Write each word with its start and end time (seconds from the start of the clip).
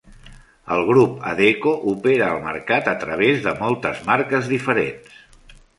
El 0.75 0.85
grup 0.87 1.19
Adecco 1.33 1.75
opera 1.93 2.31
al 2.31 2.41
mercat 2.49 2.91
a 2.95 2.99
través 3.05 3.45
de 3.47 3.55
moltes 3.65 4.05
marques 4.13 4.55
diferents. 4.57 5.25